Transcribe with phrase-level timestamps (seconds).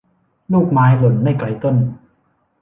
[0.51, 1.75] ลูกไม้หล่นไม่ไกลต้น